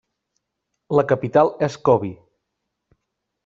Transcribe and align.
La 1.01 1.03
capital 1.11 1.53
és 1.69 1.77
Kobe. 1.91 2.13